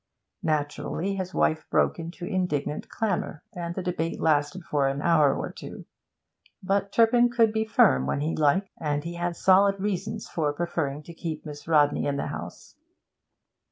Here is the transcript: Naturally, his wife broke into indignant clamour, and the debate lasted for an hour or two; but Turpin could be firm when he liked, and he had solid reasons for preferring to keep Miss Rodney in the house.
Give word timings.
Naturally, 0.41 1.13
his 1.15 1.31
wife 1.31 1.67
broke 1.69 1.99
into 1.99 2.25
indignant 2.25 2.89
clamour, 2.89 3.43
and 3.53 3.75
the 3.75 3.83
debate 3.83 4.19
lasted 4.19 4.63
for 4.63 4.87
an 4.87 4.99
hour 4.99 5.35
or 5.37 5.51
two; 5.51 5.85
but 6.63 6.91
Turpin 6.91 7.29
could 7.29 7.53
be 7.53 7.65
firm 7.65 8.07
when 8.07 8.21
he 8.21 8.35
liked, 8.35 8.71
and 8.79 9.03
he 9.03 9.13
had 9.13 9.35
solid 9.35 9.79
reasons 9.79 10.27
for 10.27 10.51
preferring 10.53 11.03
to 11.03 11.13
keep 11.13 11.45
Miss 11.45 11.67
Rodney 11.67 12.07
in 12.07 12.17
the 12.17 12.25
house. 12.25 12.75